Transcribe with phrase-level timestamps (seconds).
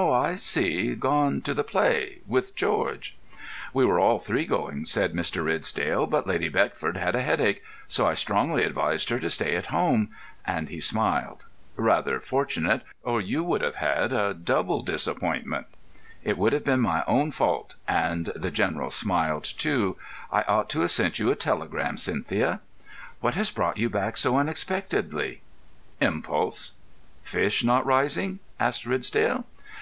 [0.00, 0.94] "Oh, I see.
[0.94, 3.16] Gone to the play—with George?"
[3.74, 5.44] "We were all three going," said Mr.
[5.44, 9.66] Ridsdale, "but Lady Beckford had a headache, so I strongly advised her to stay at
[9.74, 10.10] home,"
[10.44, 11.46] and he smiled.
[11.74, 15.66] "Rather fortunate—or you would have had a double disappointment."
[16.22, 19.96] "It would have been my own fault," and the General smiled too.
[20.30, 22.60] "I ought to have sent you a telegram, Cynthia."
[23.20, 25.40] "What has brought you back so unexpectedly?"
[26.00, 26.74] "Impulse."
[27.24, 29.44] "Fish not rising?" asked Ridsdale.